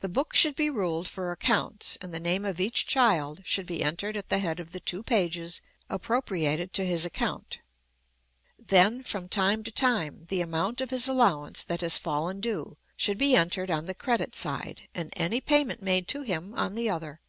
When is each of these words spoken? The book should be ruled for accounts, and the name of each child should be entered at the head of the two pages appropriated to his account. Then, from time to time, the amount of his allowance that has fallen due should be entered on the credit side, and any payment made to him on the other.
The 0.00 0.08
book 0.08 0.34
should 0.34 0.54
be 0.56 0.70
ruled 0.70 1.06
for 1.10 1.30
accounts, 1.30 1.98
and 2.00 2.14
the 2.14 2.18
name 2.18 2.46
of 2.46 2.58
each 2.58 2.86
child 2.86 3.42
should 3.44 3.66
be 3.66 3.82
entered 3.84 4.16
at 4.16 4.30
the 4.30 4.38
head 4.38 4.58
of 4.58 4.72
the 4.72 4.80
two 4.80 5.02
pages 5.02 5.60
appropriated 5.90 6.72
to 6.72 6.86
his 6.86 7.04
account. 7.04 7.58
Then, 8.58 9.02
from 9.02 9.28
time 9.28 9.62
to 9.64 9.70
time, 9.70 10.24
the 10.30 10.40
amount 10.40 10.80
of 10.80 10.88
his 10.88 11.06
allowance 11.06 11.64
that 11.64 11.82
has 11.82 11.98
fallen 11.98 12.40
due 12.40 12.78
should 12.96 13.18
be 13.18 13.36
entered 13.36 13.70
on 13.70 13.84
the 13.84 13.94
credit 13.94 14.34
side, 14.34 14.88
and 14.94 15.12
any 15.18 15.42
payment 15.42 15.82
made 15.82 16.08
to 16.08 16.22
him 16.22 16.54
on 16.54 16.74
the 16.74 16.88
other. 16.88 17.20